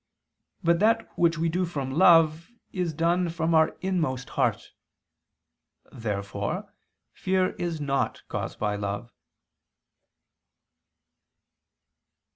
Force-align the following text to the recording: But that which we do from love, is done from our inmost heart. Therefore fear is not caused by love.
But 0.63 0.79
that 0.79 1.15
which 1.15 1.37
we 1.37 1.47
do 1.47 1.63
from 1.63 1.91
love, 1.91 2.49
is 2.73 2.91
done 2.91 3.29
from 3.29 3.53
our 3.53 3.77
inmost 3.81 4.29
heart. 4.29 4.71
Therefore 5.91 6.73
fear 7.13 7.51
is 7.57 7.79
not 7.79 8.23
caused 8.27 8.57
by 8.57 8.77
love. 8.77 9.13